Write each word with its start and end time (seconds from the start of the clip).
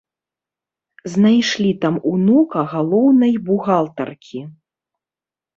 Знайшлі 1.15 1.71
там 1.83 1.95
унука 2.13 2.59
галоўнай 2.73 3.33
бухгалтаркі. 3.51 4.39